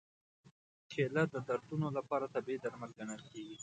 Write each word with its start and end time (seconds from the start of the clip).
کېله 0.91 1.23
د 1.33 1.35
دردونو 1.47 1.87
لپاره 1.97 2.31
طبیعي 2.35 2.59
درمل 2.61 2.91
ګڼل 2.97 3.21
کېږي. 3.31 3.57